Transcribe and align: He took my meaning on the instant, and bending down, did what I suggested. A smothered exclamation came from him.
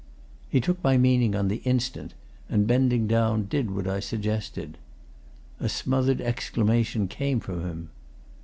He 0.49 0.59
took 0.59 0.83
my 0.83 0.97
meaning 0.97 1.35
on 1.35 1.47
the 1.47 1.57
instant, 1.57 2.15
and 2.49 2.65
bending 2.65 3.05
down, 3.05 3.45
did 3.45 3.69
what 3.69 3.87
I 3.87 3.99
suggested. 3.99 4.79
A 5.59 5.69
smothered 5.69 6.21
exclamation 6.21 7.07
came 7.07 7.39
from 7.39 7.61
him. 7.63 7.89